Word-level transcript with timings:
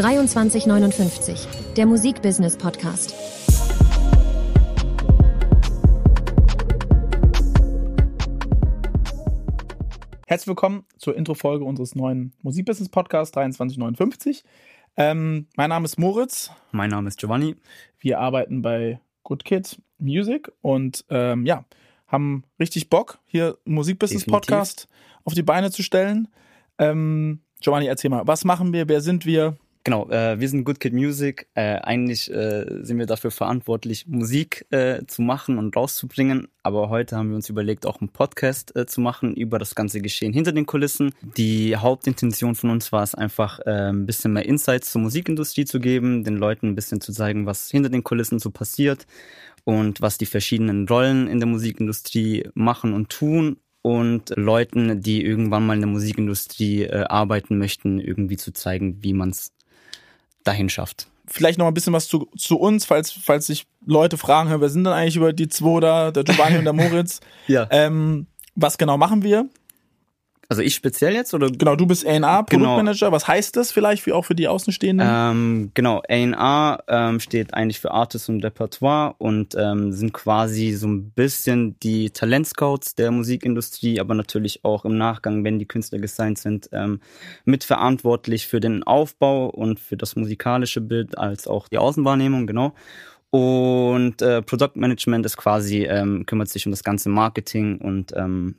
2359, 0.00 1.46
der 1.76 1.84
Musikbusiness 1.84 2.56
Podcast. 2.56 3.14
Herzlich 10.26 10.46
willkommen 10.46 10.86
zur 10.96 11.14
Intro-Folge 11.14 11.66
unseres 11.66 11.94
neuen 11.94 12.32
Musikbusiness 12.40 12.88
Podcasts 12.88 13.32
2359. 13.32 14.42
Ähm, 14.96 15.48
mein 15.58 15.68
Name 15.68 15.84
ist 15.84 15.98
Moritz. 15.98 16.50
Mein 16.72 16.88
Name 16.88 17.08
ist 17.08 17.18
Giovanni. 17.18 17.56
Wir 17.98 18.20
arbeiten 18.20 18.62
bei 18.62 19.00
Good 19.22 19.44
Kid 19.44 19.82
Music 19.98 20.50
und 20.62 21.04
ähm, 21.10 21.44
ja, 21.44 21.66
haben 22.06 22.44
richtig 22.58 22.88
Bock, 22.88 23.18
hier 23.26 23.58
einen 23.66 23.74
Musikbusiness 23.74 24.24
Podcast 24.24 24.88
auf 25.24 25.34
die 25.34 25.42
Beine 25.42 25.70
zu 25.70 25.82
stellen. 25.82 26.28
Ähm, 26.78 27.40
Giovanni, 27.60 27.84
erzähl 27.84 28.08
mal, 28.08 28.26
was 28.26 28.46
machen 28.46 28.72
wir, 28.72 28.88
wer 28.88 29.02
sind 29.02 29.26
wir? 29.26 29.58
Genau, 29.82 30.10
äh, 30.10 30.38
wir 30.38 30.46
sind 30.46 30.64
Good 30.64 30.78
Kid 30.78 30.92
Music. 30.92 31.48
Äh, 31.54 31.76
eigentlich 31.76 32.30
äh, 32.30 32.84
sind 32.84 32.98
wir 32.98 33.06
dafür 33.06 33.30
verantwortlich, 33.30 34.06
Musik 34.06 34.66
äh, 34.70 35.06
zu 35.06 35.22
machen 35.22 35.56
und 35.56 35.74
rauszubringen. 35.74 36.48
Aber 36.62 36.90
heute 36.90 37.16
haben 37.16 37.30
wir 37.30 37.36
uns 37.36 37.48
überlegt, 37.48 37.86
auch 37.86 37.98
einen 38.00 38.10
Podcast 38.10 38.76
äh, 38.76 38.84
zu 38.84 39.00
machen 39.00 39.34
über 39.34 39.58
das 39.58 39.74
ganze 39.74 40.02
Geschehen 40.02 40.34
hinter 40.34 40.52
den 40.52 40.66
Kulissen. 40.66 41.14
Die 41.38 41.78
Hauptintention 41.78 42.54
von 42.54 42.68
uns 42.68 42.92
war 42.92 43.02
es 43.02 43.14
einfach, 43.14 43.58
äh, 43.60 43.88
ein 43.88 44.04
bisschen 44.04 44.34
mehr 44.34 44.44
Insights 44.44 44.92
zur 44.92 45.00
Musikindustrie 45.00 45.64
zu 45.64 45.80
geben, 45.80 46.24
den 46.24 46.36
Leuten 46.36 46.68
ein 46.68 46.74
bisschen 46.74 47.00
zu 47.00 47.12
zeigen, 47.12 47.46
was 47.46 47.70
hinter 47.70 47.88
den 47.88 48.04
Kulissen 48.04 48.38
so 48.38 48.50
passiert 48.50 49.06
und 49.64 50.02
was 50.02 50.18
die 50.18 50.26
verschiedenen 50.26 50.86
Rollen 50.88 51.26
in 51.26 51.40
der 51.40 51.48
Musikindustrie 51.48 52.50
machen 52.52 52.92
und 52.92 53.08
tun 53.08 53.56
und 53.80 54.34
Leuten, 54.36 55.00
die 55.00 55.24
irgendwann 55.24 55.64
mal 55.64 55.74
in 55.74 55.80
der 55.80 55.88
Musikindustrie 55.88 56.82
äh, 56.82 57.04
arbeiten 57.04 57.56
möchten, 57.56 57.98
irgendwie 57.98 58.36
zu 58.36 58.52
zeigen, 58.52 59.02
wie 59.02 59.14
man 59.14 59.30
es 59.30 59.52
dahin 60.44 60.68
schafft. 60.68 61.08
Vielleicht 61.26 61.58
noch 61.58 61.66
ein 61.66 61.74
bisschen 61.74 61.92
was 61.92 62.08
zu, 62.08 62.28
zu 62.36 62.58
uns, 62.58 62.84
falls, 62.84 63.12
falls 63.12 63.46
sich 63.46 63.66
Leute 63.86 64.18
fragen, 64.18 64.50
wer 64.60 64.68
sind 64.68 64.84
denn 64.84 64.92
eigentlich 64.92 65.16
über 65.16 65.32
die 65.32 65.48
zwei 65.48 65.80
da, 65.80 66.10
der 66.10 66.24
Giovanni 66.24 66.58
und 66.58 66.64
der 66.64 66.72
Moritz? 66.72 67.20
Ja. 67.46 67.68
Ähm, 67.70 68.26
was 68.56 68.78
genau 68.78 68.96
machen 68.96 69.22
wir? 69.22 69.48
Also 70.50 70.62
ich 70.62 70.74
speziell 70.74 71.14
jetzt 71.14 71.32
oder? 71.32 71.48
Genau, 71.48 71.76
du 71.76 71.86
bist 71.86 72.04
A&R 72.04 72.18
Genau. 72.18 72.42
Produktmanager. 72.42 73.12
Was 73.12 73.28
heißt 73.28 73.54
das 73.54 73.70
vielleicht 73.70 74.02
für 74.02 74.16
auch 74.16 74.24
für 74.24 74.34
die 74.34 74.48
Außenstehenden? 74.48 75.06
Ähm, 75.08 75.70
genau, 75.74 76.02
A&R 76.08 76.82
ähm, 76.88 77.20
steht 77.20 77.54
eigentlich 77.54 77.78
für 77.78 77.92
Artist 77.92 78.28
und 78.28 78.44
Repertoire 78.44 79.14
und 79.18 79.54
ähm, 79.56 79.92
sind 79.92 80.12
quasi 80.12 80.72
so 80.72 80.88
ein 80.88 81.10
bisschen 81.12 81.78
die 81.78 82.10
Talentscouts 82.10 82.96
der 82.96 83.12
Musikindustrie, 83.12 84.00
aber 84.00 84.14
natürlich 84.14 84.64
auch 84.64 84.84
im 84.84 84.98
Nachgang, 84.98 85.44
wenn 85.44 85.60
die 85.60 85.66
Künstler 85.66 86.00
gesigned 86.00 86.38
sind, 86.38 86.68
ähm, 86.72 86.98
mitverantwortlich 87.44 88.48
für 88.48 88.58
den 88.58 88.82
Aufbau 88.82 89.46
und 89.50 89.78
für 89.78 89.96
das 89.96 90.16
musikalische 90.16 90.80
Bild 90.80 91.16
als 91.16 91.46
auch 91.46 91.68
die 91.68 91.78
Außenwahrnehmung, 91.78 92.48
genau. 92.48 92.74
Und 93.30 94.20
äh, 94.20 94.42
Product 94.42 94.72
Management 94.74 95.24
ist 95.26 95.36
quasi, 95.36 95.84
ähm, 95.84 96.26
kümmert 96.26 96.48
sich 96.48 96.66
um 96.66 96.72
das 96.72 96.82
ganze 96.82 97.08
Marketing 97.08 97.78
und 97.78 98.12
ähm, 98.16 98.56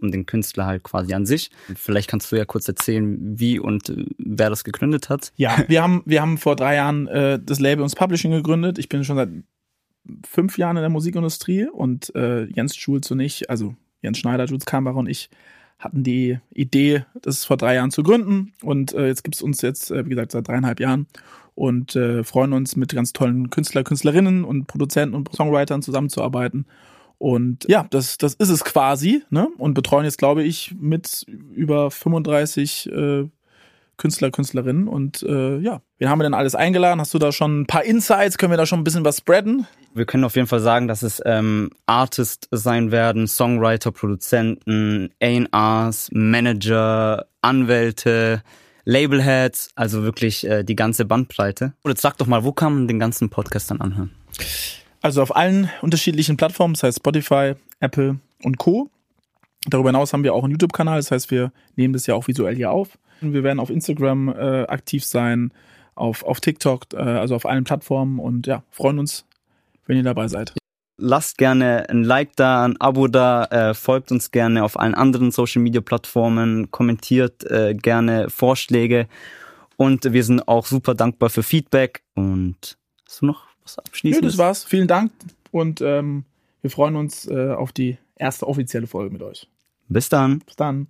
um 0.00 0.10
den 0.10 0.26
Künstler 0.26 0.66
halt 0.66 0.82
quasi 0.82 1.14
an 1.14 1.26
sich. 1.26 1.50
Vielleicht 1.74 2.08
kannst 2.08 2.30
du 2.32 2.36
ja 2.36 2.44
kurz 2.44 2.66
erzählen, 2.68 3.18
wie 3.38 3.58
und 3.58 3.90
äh, 3.90 4.06
wer 4.18 4.50
das 4.50 4.64
gegründet 4.64 5.08
hat. 5.08 5.32
Ja, 5.36 5.64
wir 5.68 5.82
haben, 5.82 6.02
wir 6.06 6.22
haben 6.22 6.38
vor 6.38 6.56
drei 6.56 6.76
Jahren 6.76 7.06
äh, 7.08 7.38
das 7.42 7.60
Label 7.60 7.82
uns 7.82 7.94
Publishing 7.94 8.32
gegründet. 8.32 8.78
Ich 8.78 8.88
bin 8.88 9.04
schon 9.04 9.16
seit 9.16 9.30
fünf 10.26 10.58
Jahren 10.58 10.76
in 10.76 10.82
der 10.82 10.90
Musikindustrie 10.90 11.66
und 11.66 12.14
äh, 12.14 12.44
Jens 12.44 12.76
Schulz 12.76 13.10
und 13.10 13.20
ich, 13.20 13.50
also 13.50 13.74
Jens 14.02 14.18
Schneider, 14.18 14.46
Jules 14.46 14.64
Kambacher 14.64 14.96
und 14.96 15.08
ich, 15.08 15.30
hatten 15.78 16.04
die 16.04 16.38
Idee, 16.52 17.04
das 17.22 17.44
vor 17.44 17.56
drei 17.56 17.74
Jahren 17.74 17.90
zu 17.90 18.02
gründen. 18.02 18.52
Und 18.62 18.92
äh, 18.92 19.06
jetzt 19.06 19.24
gibt's 19.24 19.42
uns 19.42 19.62
jetzt, 19.62 19.90
äh, 19.90 20.04
wie 20.04 20.10
gesagt, 20.10 20.32
seit 20.32 20.46
dreieinhalb 20.46 20.78
Jahren 20.78 21.06
und 21.54 21.96
äh, 21.96 22.22
freuen 22.22 22.52
uns 22.52 22.76
mit 22.76 22.94
ganz 22.94 23.12
tollen 23.12 23.50
Künstler, 23.50 23.82
Künstlerinnen 23.82 24.44
und 24.44 24.66
Produzenten 24.66 25.14
und 25.14 25.34
Songwritern 25.34 25.82
zusammenzuarbeiten. 25.82 26.66
Und 27.20 27.66
ja, 27.68 27.86
das, 27.90 28.16
das 28.16 28.32
ist 28.32 28.48
es 28.48 28.64
quasi, 28.64 29.22
ne? 29.28 29.48
Und 29.58 29.74
betreuen 29.74 30.06
jetzt, 30.06 30.16
glaube 30.16 30.42
ich, 30.42 30.74
mit 30.80 31.26
über 31.54 31.90
35 31.90 32.90
äh, 32.90 33.28
Künstler, 33.98 34.30
Künstlerinnen. 34.30 34.88
Und 34.88 35.22
äh, 35.22 35.58
ja, 35.58 35.82
wen 35.98 36.08
haben 36.08 36.18
wir 36.18 36.22
denn 36.22 36.32
alles 36.32 36.54
eingeladen? 36.54 36.98
Hast 36.98 37.12
du 37.12 37.18
da 37.18 37.30
schon 37.30 37.60
ein 37.60 37.66
paar 37.66 37.84
Insights? 37.84 38.38
Können 38.38 38.54
wir 38.54 38.56
da 38.56 38.64
schon 38.64 38.80
ein 38.80 38.84
bisschen 38.84 39.04
was 39.04 39.18
spreaden? 39.18 39.66
Wir 39.92 40.06
können 40.06 40.24
auf 40.24 40.34
jeden 40.34 40.48
Fall 40.48 40.60
sagen, 40.60 40.88
dass 40.88 41.02
es 41.02 41.20
ähm, 41.26 41.68
Artists 41.84 42.48
sein 42.52 42.90
werden, 42.90 43.28
Songwriter, 43.28 43.92
Produzenten, 43.92 45.10
A&Rs, 45.20 46.08
Manager, 46.12 47.26
Anwälte, 47.42 48.42
Labelheads, 48.86 49.68
also 49.74 50.04
wirklich 50.04 50.46
äh, 50.46 50.64
die 50.64 50.74
ganze 50.74 51.04
Bandbreite. 51.04 51.74
Oder 51.84 51.96
sag 51.96 52.16
doch 52.16 52.26
mal, 52.26 52.44
wo 52.44 52.52
kann 52.52 52.72
man 52.72 52.88
den 52.88 52.98
ganzen 52.98 53.28
Podcast 53.28 53.70
dann 53.70 53.82
anhören? 53.82 54.10
Also 55.02 55.22
auf 55.22 55.34
allen 55.34 55.70
unterschiedlichen 55.82 56.36
Plattformen, 56.36 56.74
das 56.74 56.82
heißt 56.82 56.98
Spotify, 56.98 57.54
Apple 57.80 58.18
und 58.42 58.58
Co. 58.58 58.90
Darüber 59.66 59.90
hinaus 59.90 60.12
haben 60.12 60.24
wir 60.24 60.34
auch 60.34 60.44
einen 60.44 60.52
YouTube-Kanal, 60.52 60.98
das 60.98 61.10
heißt, 61.10 61.30
wir 61.30 61.52
nehmen 61.76 61.92
das 61.92 62.06
ja 62.06 62.14
auch 62.14 62.28
visuell 62.28 62.56
hier 62.56 62.70
auf. 62.70 62.98
Wir 63.20 63.42
werden 63.42 63.60
auf 63.60 63.70
Instagram 63.70 64.28
äh, 64.28 64.62
aktiv 64.66 65.04
sein, 65.04 65.52
auf, 65.94 66.22
auf 66.22 66.40
TikTok, 66.40 66.86
äh, 66.94 66.96
also 66.96 67.34
auf 67.34 67.44
allen 67.44 67.64
Plattformen 67.64 68.18
und 68.18 68.46
ja, 68.46 68.62
freuen 68.70 68.98
uns, 68.98 69.26
wenn 69.86 69.96
ihr 69.96 70.02
dabei 70.02 70.28
seid. 70.28 70.54
Lasst 70.96 71.38
gerne 71.38 71.88
ein 71.88 72.04
Like 72.04 72.36
da, 72.36 72.64
ein 72.64 72.78
Abo 72.78 73.08
da, 73.08 73.44
äh, 73.44 73.74
folgt 73.74 74.12
uns 74.12 74.30
gerne 74.30 74.64
auf 74.64 74.78
allen 74.78 74.94
anderen 74.94 75.30
Social 75.30 75.62
Media 75.62 75.80
Plattformen, 75.80 76.70
kommentiert 76.70 77.44
äh, 77.50 77.74
gerne 77.74 78.28
Vorschläge 78.28 79.06
und 79.76 80.12
wir 80.12 80.24
sind 80.24 80.46
auch 80.46 80.66
super 80.66 80.94
dankbar 80.94 81.30
für 81.30 81.42
Feedback. 81.42 82.02
Und 82.14 82.76
hast 83.06 83.22
du 83.22 83.26
noch 83.26 83.49
was 83.76 83.84
Nö, 83.84 83.88
abschließendes? 83.90 84.32
das 84.32 84.38
war's. 84.38 84.64
Vielen 84.64 84.88
Dank 84.88 85.12
und 85.50 85.80
ähm, 85.80 86.24
wir 86.62 86.70
freuen 86.70 86.96
uns 86.96 87.26
äh, 87.26 87.50
auf 87.52 87.72
die 87.72 87.98
erste 88.16 88.46
offizielle 88.46 88.86
Folge 88.86 89.12
mit 89.12 89.22
euch. 89.22 89.48
Bis 89.88 90.08
dann. 90.08 90.40
Bis 90.40 90.56
dann. 90.56 90.86